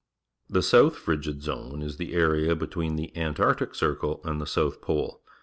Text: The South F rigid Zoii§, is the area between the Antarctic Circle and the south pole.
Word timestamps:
The 0.49 0.63
South 0.63 0.95
F 0.95 1.07
rigid 1.07 1.41
Zoii§, 1.41 1.83
is 1.83 1.97
the 1.97 2.13
area 2.13 2.55
between 2.55 2.95
the 2.95 3.15
Antarctic 3.15 3.75
Circle 3.75 4.19
and 4.23 4.41
the 4.41 4.47
south 4.47 4.81
pole. 4.81 5.21